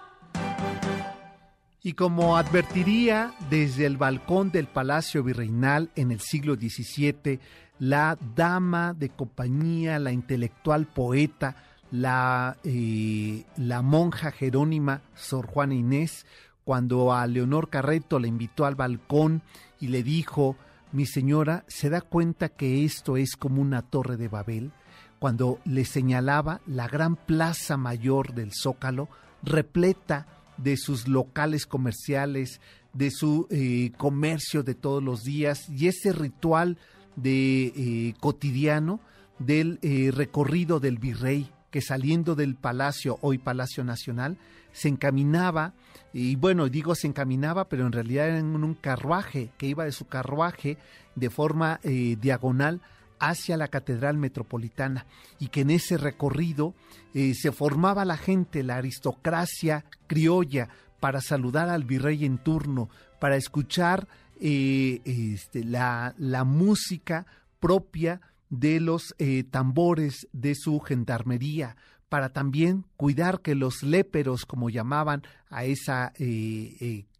[1.82, 7.40] Y como advertiría desde el balcón del Palacio Virreinal en el siglo XVII,
[7.78, 11.56] la dama de compañía, la intelectual poeta,
[11.90, 16.26] la, eh, la monja jerónima Sor Juana Inés,
[16.64, 19.42] cuando a Leonor Carreto le invitó al balcón
[19.80, 20.56] y le dijo,
[20.92, 24.72] mi señora, ¿se da cuenta que esto es como una torre de Babel?
[25.18, 29.08] Cuando le señalaba la gran plaza mayor del Zócalo,
[29.42, 30.26] repleta
[30.62, 32.60] de sus locales comerciales,
[32.92, 36.78] de su eh, comercio de todos los días y ese ritual
[37.16, 39.00] de eh, cotidiano
[39.38, 44.38] del eh, recorrido del virrey que saliendo del palacio, hoy Palacio Nacional,
[44.72, 45.72] se encaminaba,
[46.12, 49.92] y bueno, digo se encaminaba, pero en realidad era en un carruaje, que iba de
[49.92, 50.78] su carruaje
[51.14, 52.80] de forma diagonal
[53.20, 55.06] hacia la Catedral Metropolitana
[55.38, 56.74] y que en ese recorrido
[57.14, 60.68] eh, se formaba la gente, la aristocracia criolla,
[60.98, 62.90] para saludar al virrey en turno,
[63.20, 64.06] para escuchar
[64.38, 67.24] eh, este, la, la, música
[67.58, 71.76] propia de los eh, tambores de su gendarmería,
[72.10, 76.12] para también cuidar que los léperos, como llamaban a esa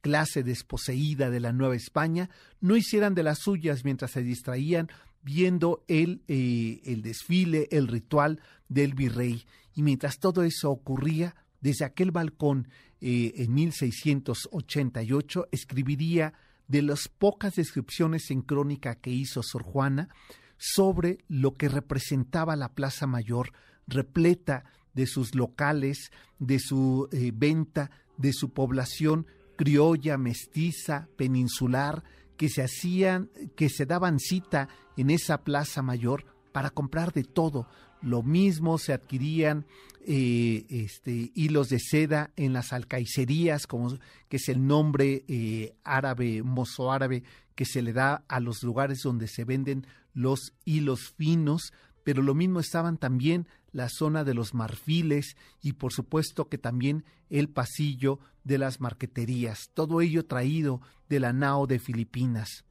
[0.01, 2.29] clase desposeída de la Nueva España,
[2.61, 4.91] no hicieran de las suyas mientras se distraían
[5.23, 9.45] viendo el, eh, el desfile, el ritual del virrey.
[9.75, 12.69] Y mientras todo eso ocurría, desde aquel balcón
[13.01, 16.35] eh, en 1688 escribiría
[16.69, 20.09] de las pocas descripciones en crónica que hizo Sor Juana
[20.57, 23.53] sobre lo que representaba la Plaza Mayor,
[23.87, 24.65] repleta
[24.95, 32.03] de sus locales, de su eh, venta, de su población criolla, mestiza, peninsular,
[32.41, 37.69] que se hacían, que se daban cita en esa plaza mayor para comprar de todo.
[38.01, 39.67] Lo mismo se adquirían
[40.07, 43.99] eh, este, hilos de seda en las alcaicerías, como
[44.31, 47.25] que es el nombre eh, árabe, mozo-árabe,
[47.55, 51.75] que se le da a los lugares donde se venden los hilos finos,
[52.05, 57.05] pero lo mismo estaban también la zona de los marfiles y por supuesto que también
[57.29, 62.65] el pasillo de las marqueterías, todo ello traído de la nao de Filipinas.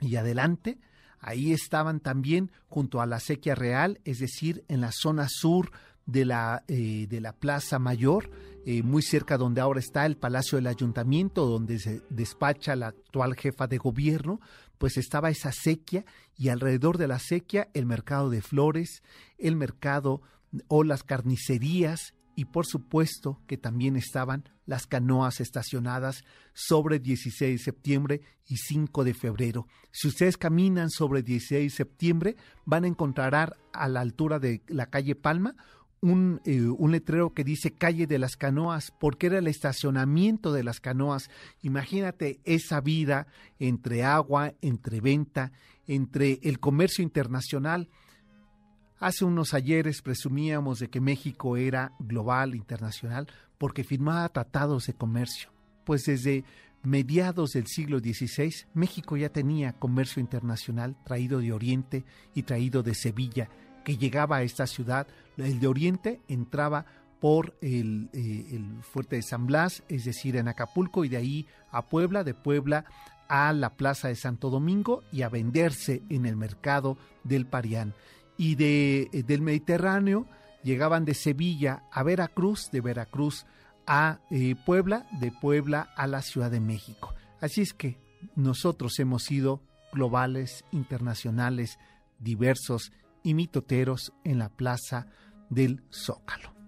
[0.00, 0.78] Y adelante,
[1.18, 5.72] ahí estaban también junto a la sequía real, es decir, en la zona sur
[6.06, 8.30] de la, eh, de la Plaza Mayor,
[8.66, 13.34] eh, muy cerca donde ahora está el Palacio del Ayuntamiento, donde se despacha la actual
[13.34, 14.40] jefa de gobierno,
[14.80, 16.06] pues estaba esa sequía
[16.38, 19.02] y alrededor de la sequía el mercado de flores,
[19.36, 20.22] el mercado
[20.68, 26.24] o las carnicerías y por supuesto que también estaban las canoas estacionadas
[26.54, 29.66] sobre 16 de septiembre y 5 de febrero.
[29.90, 34.88] Si ustedes caminan sobre 16 de septiembre, van a encontrar a la altura de la
[34.88, 35.56] calle Palma
[36.02, 40.64] un, eh, un, letrero que dice calle de las canoas, porque era el estacionamiento de
[40.64, 41.30] las canoas.
[41.62, 43.26] Imagínate esa vida
[43.58, 45.52] entre agua, entre venta,
[45.86, 47.88] entre el comercio internacional.
[48.98, 53.26] Hace unos ayeres presumíamos de que México era global, internacional,
[53.58, 55.50] porque firmaba tratados de comercio.
[55.84, 56.44] Pues desde
[56.82, 62.94] mediados del siglo XVI, México ya tenía comercio internacional traído de Oriente y traído de
[62.94, 63.50] Sevilla
[63.84, 65.06] que llegaba a esta ciudad.
[65.36, 66.86] El de Oriente entraba
[67.20, 71.46] por el, eh, el, fuerte de San Blas, es decir, en Acapulco, y de ahí
[71.70, 72.84] a Puebla, de Puebla
[73.28, 77.94] a la plaza de Santo Domingo y a venderse en el mercado del Parián.
[78.36, 80.26] Y de, eh, del Mediterráneo
[80.64, 83.46] llegaban de Sevilla a Veracruz, de Veracruz
[83.86, 87.14] a eh, Puebla, de Puebla a la Ciudad de México.
[87.40, 87.98] Así es que
[88.34, 89.62] nosotros hemos sido
[89.92, 91.78] globales, internacionales,
[92.18, 92.92] diversos
[93.22, 95.06] y mitoteros en la plaza
[95.48, 96.59] del Zócalo.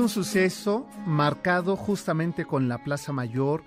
[0.00, 3.62] Un suceso marcado justamente con la Plaza Mayor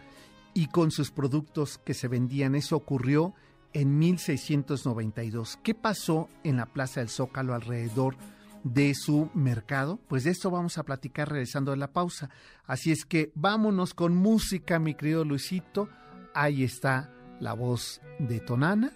[0.56, 2.56] y con sus productos que se vendían.
[2.56, 3.36] Eso ocurrió
[3.74, 5.60] en 1692.
[5.62, 8.16] ¿Qué pasó en la Plaza del Zócalo alrededor
[8.64, 10.00] de su mercado?
[10.08, 12.30] Pues de esto vamos a platicar regresando de la pausa.
[12.66, 15.88] Así es que vámonos con música, mi querido Luisito.
[16.34, 18.92] Ahí está la voz de Tonana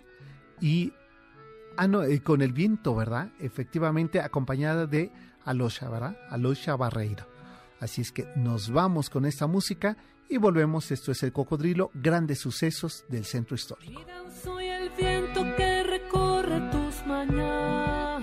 [0.60, 0.92] y
[1.78, 3.32] ah, no, eh, con el viento, ¿verdad?
[3.40, 5.12] Efectivamente, acompañada de
[5.48, 6.18] Alosha, ¿verdad?
[6.30, 7.26] Alosha Barreiro.
[7.80, 9.98] Así es que nos vamos con esta música
[10.30, 10.92] y volvemos.
[10.92, 14.02] Esto es el Cocodrilo, grandes sucesos del centro histórico.
[14.44, 18.22] Soy el viento que recorre tus mañanas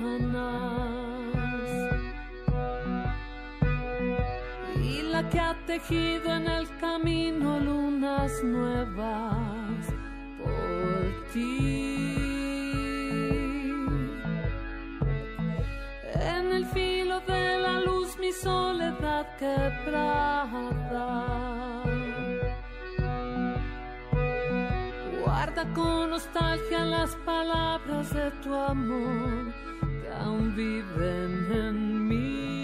[4.83, 9.87] y la que ha tejido en el camino lunas nuevas
[10.43, 12.24] por ti.
[16.75, 21.09] Filo de la luz mi soledad quebrada.
[25.23, 29.53] Guarda con nostalgia las palabras de tu amor
[30.01, 32.64] que aún viven en mí.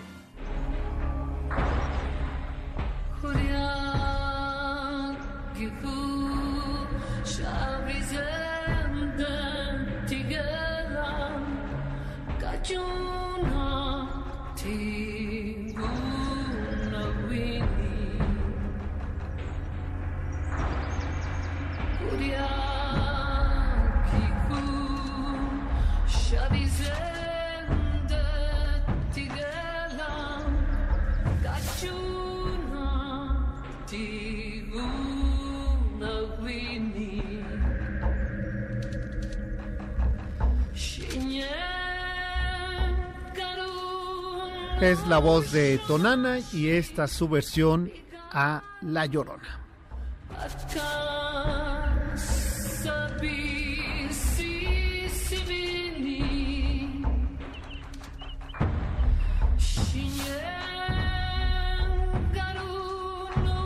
[44.81, 47.91] Es la voz de Tonana y esta es su versión
[48.31, 49.59] a La Llorona.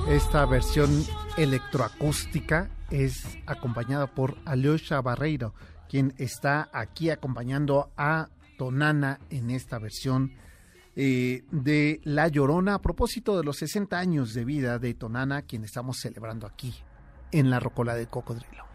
[0.10, 1.06] Esta versión
[1.38, 5.54] electroacústica es acompañada por Alyosha Barreiro,
[5.88, 10.34] quien está aquí acompañando a Tonana en esta versión
[10.96, 15.64] eh, de La Llorona a propósito de los 60 años de vida de Tonana, quien
[15.64, 16.74] estamos celebrando aquí
[17.32, 18.66] en la Rocola del Cocodrilo.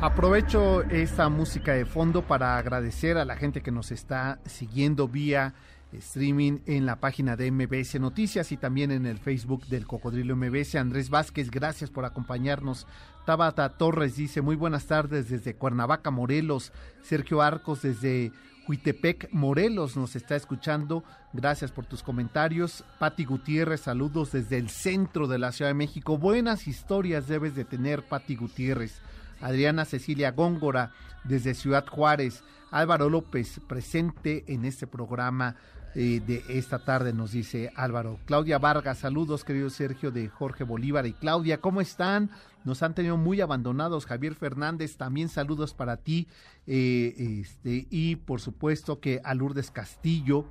[0.00, 5.54] Aprovecho esta música de fondo para agradecer a la gente que nos está siguiendo vía
[5.92, 10.76] streaming en la página de MBS Noticias y también en el Facebook del Cocodrilo MBS.
[10.76, 12.86] Andrés Vázquez, gracias por acompañarnos.
[13.24, 16.72] Tabata Torres dice, muy buenas tardes desde Cuernavaca, Morelos.
[17.02, 18.32] Sergio Arcos desde
[18.68, 21.04] Huitepec, Morelos, nos está escuchando.
[21.32, 22.84] Gracias por tus comentarios.
[22.98, 26.18] Pati Gutiérrez, saludos desde el centro de la Ciudad de México.
[26.18, 29.00] Buenas historias debes de tener, Pati Gutiérrez.
[29.40, 30.92] Adriana Cecilia Góngora
[31.24, 32.44] desde Ciudad Juárez.
[32.70, 35.56] Álvaro López, presente en este programa
[36.00, 38.20] eh, de esta tarde, nos dice Álvaro.
[38.24, 42.30] Claudia Vargas, saludos, querido Sergio de Jorge Bolívar y Claudia, ¿cómo están?
[42.62, 44.06] Nos han tenido muy abandonados.
[44.06, 46.28] Javier Fernández, también saludos para ti.
[46.68, 50.46] eh, este, y por supuesto que a Lourdes Castillo,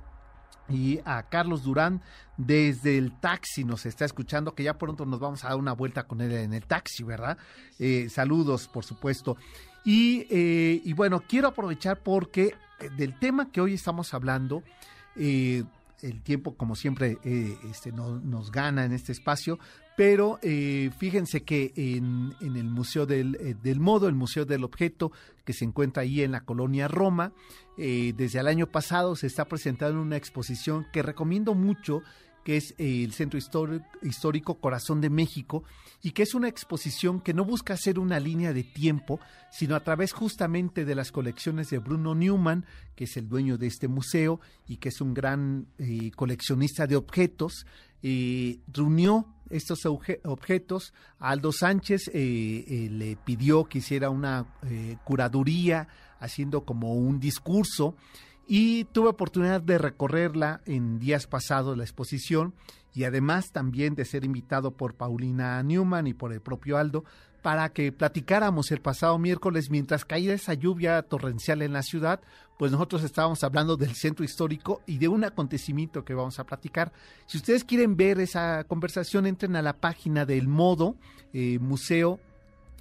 [0.68, 2.02] y a Carlos Durán
[2.36, 6.06] desde el taxi nos está escuchando, que ya pronto nos vamos a dar una vuelta
[6.06, 7.38] con él en el taxi, ¿verdad?
[7.78, 9.38] Eh, saludos, por supuesto.
[9.82, 12.54] Y, eh, y bueno, quiero aprovechar porque
[12.98, 14.62] del tema que hoy estamos hablando,
[15.18, 15.64] eh,
[16.02, 19.58] el tiempo como siempre eh, este, no- nos gana en este espacio,
[19.96, 24.62] pero eh, fíjense que en, en el Museo del, eh, del Modo, el Museo del
[24.64, 25.10] Objeto,
[25.44, 27.32] que se encuentra ahí en la colonia Roma,
[27.76, 32.02] desde el año pasado se está presentando una exposición que recomiendo mucho,
[32.48, 33.38] que es eh, el Centro
[34.00, 35.64] Histórico, Corazón de México,
[36.02, 39.20] y que es una exposición que no busca hacer una línea de tiempo,
[39.52, 42.64] sino a través justamente de las colecciones de Bruno Newman,
[42.96, 46.96] que es el dueño de este museo y que es un gran eh, coleccionista de
[46.96, 47.66] objetos,
[48.72, 50.94] reunió estos objetos.
[51.18, 54.46] Aldo Sánchez eh, le pidió que hiciera una
[55.04, 55.86] curaduría,
[56.18, 57.94] haciendo como un discurso,
[58.48, 62.54] y tuve oportunidad de recorrerla en días pasados la exposición
[62.94, 67.04] y además también de ser invitado por Paulina Newman y por el propio Aldo
[67.42, 72.20] para que platicáramos el pasado miércoles mientras caía esa lluvia torrencial en la ciudad,
[72.58, 76.90] pues nosotros estábamos hablando del centro histórico y de un acontecimiento que vamos a platicar.
[77.26, 80.96] Si ustedes quieren ver esa conversación, entren a la página del Modo
[81.32, 82.18] eh, Museo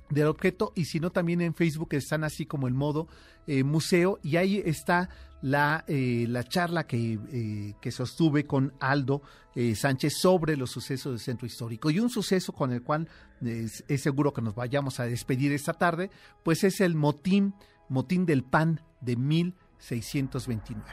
[0.10, 3.08] del objeto y si no también en Facebook están así como el modo
[3.46, 5.10] eh, museo y ahí está
[5.42, 9.22] la, eh, la charla que, eh, que sostuve con Aldo
[9.56, 11.90] eh, Sánchez sobre los sucesos del centro histórico.
[11.90, 13.08] Y un suceso con el cual
[13.42, 16.10] es, es seguro que nos vayamos a despedir esta tarde
[16.44, 17.54] pues es el motín
[17.90, 20.84] motín del pan de 1629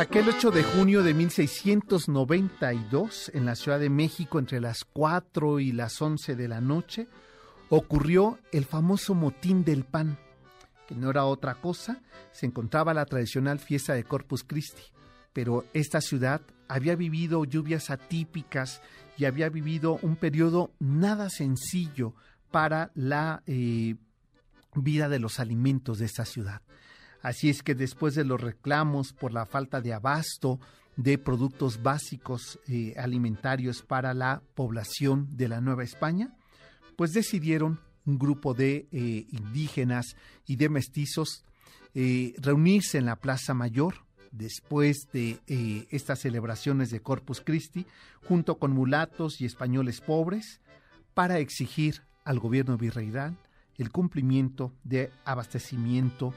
[0.00, 5.72] Aquel 8 de junio de 1692, en la Ciudad de México, entre las 4 y
[5.72, 7.06] las 11 de la noche,
[7.68, 10.16] ocurrió el famoso motín del pan,
[10.88, 12.00] que no era otra cosa,
[12.32, 14.84] se encontraba la tradicional fiesta de Corpus Christi,
[15.34, 18.80] pero esta ciudad había vivido lluvias atípicas
[19.18, 22.14] y había vivido un periodo nada sencillo
[22.50, 23.96] para la eh,
[24.74, 26.62] vida de los alimentos de esta ciudad.
[27.22, 30.58] Así es que después de los reclamos por la falta de abasto
[30.96, 36.34] de productos básicos eh, alimentarios para la población de la Nueva España,
[36.96, 40.16] pues decidieron un grupo de eh, indígenas
[40.46, 41.44] y de mestizos
[41.94, 43.94] eh, reunirse en la Plaza Mayor
[44.30, 45.40] después de
[45.90, 47.84] estas celebraciones de Corpus Christi,
[48.22, 50.60] junto con mulatos y españoles pobres,
[51.14, 53.36] para exigir al gobierno virreinal
[53.80, 56.34] el cumplimiento de abastecimiento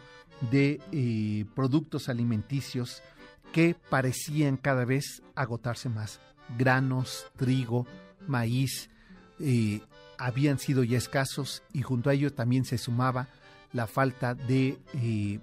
[0.49, 3.03] de eh, productos alimenticios
[3.51, 6.21] que parecían cada vez agotarse más.
[6.57, 7.85] Granos, trigo,
[8.27, 8.89] maíz,
[9.41, 9.81] eh,
[10.17, 13.27] habían sido ya escasos y junto a ello también se sumaba
[13.73, 15.41] la falta de eh,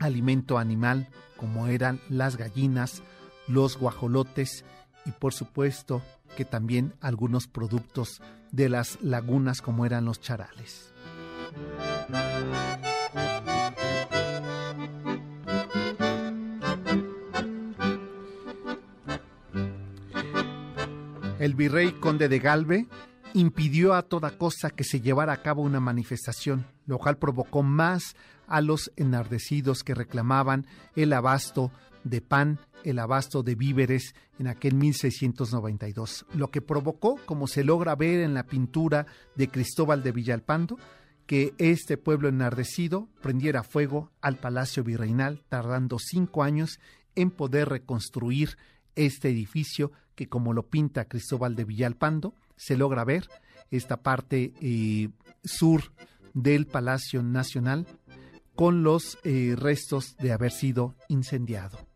[0.00, 3.04] alimento animal como eran las gallinas,
[3.46, 4.64] los guajolotes
[5.06, 6.02] y por supuesto
[6.36, 8.20] que también algunos productos
[8.50, 10.89] de las lagunas como eran los charales.
[21.40, 22.86] El virrey conde de Galve
[23.32, 28.14] impidió a toda costa que se llevara a cabo una manifestación, lo cual provocó más
[28.46, 31.72] a los enardecidos que reclamaban el abasto
[32.04, 37.94] de pan, el abasto de víveres en aquel 1692, lo que provocó, como se logra
[37.94, 40.76] ver en la pintura de Cristóbal de Villalpando,
[41.30, 46.80] que este pueblo enardecido prendiera fuego al palacio virreinal, tardando cinco años
[47.14, 48.58] en poder reconstruir
[48.96, 53.28] este edificio que, como lo pinta Cristóbal de Villalpando, se logra ver
[53.70, 55.10] esta parte eh,
[55.44, 55.92] sur
[56.34, 57.86] del Palacio Nacional
[58.56, 61.89] con los eh, restos de haber sido incendiado.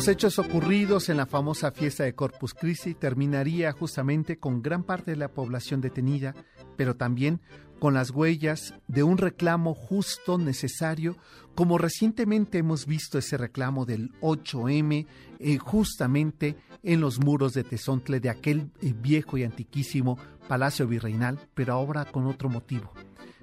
[0.00, 5.10] Los hechos ocurridos en la famosa fiesta de Corpus Christi terminaría justamente con gran parte
[5.10, 6.34] de la población detenida,
[6.78, 7.42] pero también
[7.78, 11.18] con las huellas de un reclamo justo, necesario,
[11.54, 15.06] como recientemente hemos visto ese reclamo del 8M
[15.38, 20.16] eh, justamente en los muros de Tezontle, de aquel eh, viejo y antiquísimo
[20.48, 22.90] palacio virreinal, pero ahora con otro motivo,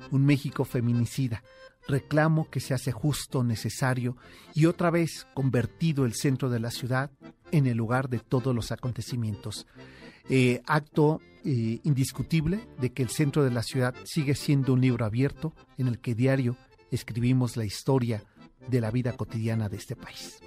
[0.09, 1.43] un México feminicida
[1.88, 4.17] reclamo que se hace justo, necesario
[4.53, 7.11] y otra vez convertido el centro de la ciudad
[7.51, 9.65] en el lugar de todos los acontecimientos.
[10.29, 15.05] Eh, acto eh, indiscutible de que el centro de la ciudad sigue siendo un libro
[15.05, 16.57] abierto en el que diario
[16.91, 18.23] escribimos la historia
[18.67, 20.41] de la vida cotidiana de este país.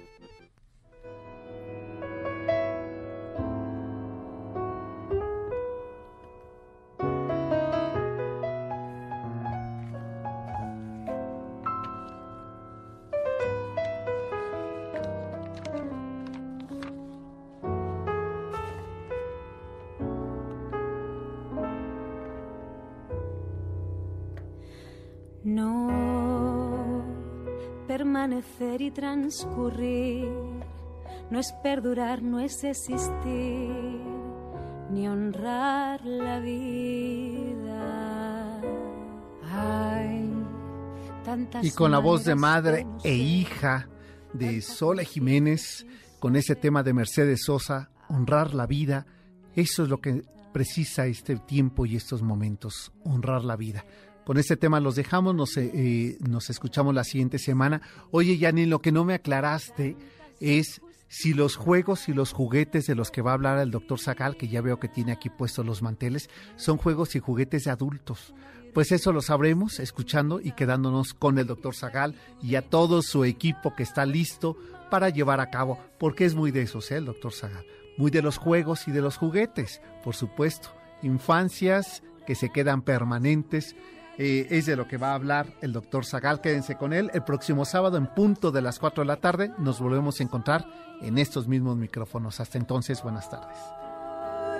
[27.91, 30.25] Permanecer y transcurrir,
[31.29, 33.69] no es perdurar, no es existir,
[34.91, 37.81] ni honrar la vida.
[39.43, 40.31] Hay
[41.25, 43.89] tantas Y con la voz de madre e hija
[44.31, 45.85] de Sola Jiménez,
[46.21, 49.05] con ese tema de Mercedes Sosa, honrar la vida,
[49.53, 50.23] eso es lo que
[50.53, 53.83] precisa este tiempo y estos momentos, honrar la vida.
[54.25, 57.81] Con este tema los dejamos, nos, eh, eh, nos escuchamos la siguiente semana.
[58.11, 59.97] Oye, Yanni, lo que no me aclaraste
[60.39, 63.99] es si los juegos y los juguetes de los que va a hablar el doctor
[63.99, 67.71] Zagal, que ya veo que tiene aquí puestos los manteles, son juegos y juguetes de
[67.71, 68.33] adultos.
[68.73, 73.25] Pues eso lo sabremos escuchando y quedándonos con el doctor Zagal y a todo su
[73.25, 74.55] equipo que está listo
[74.89, 76.97] para llevar a cabo, porque es muy de esos, ¿eh?
[76.97, 77.65] el doctor Zagal,
[77.97, 80.69] muy de los juegos y de los juguetes, por supuesto,
[81.01, 83.75] infancias que se quedan permanentes.
[84.23, 86.41] Eh, es de lo que va a hablar el doctor Zagal.
[86.41, 87.09] Quédense con él.
[87.11, 90.67] El próximo sábado, en punto de las 4 de la tarde, nos volvemos a encontrar
[91.01, 92.39] en estos mismos micrófonos.
[92.39, 93.57] Hasta entonces, buenas tardes.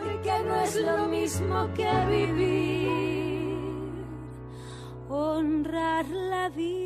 [0.03, 3.51] Porque no es lo mismo que vivir,
[5.09, 6.81] honrar la vida.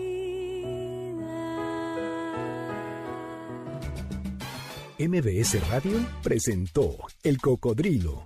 [5.00, 8.26] MBS Radio presentó El Cocodrilo.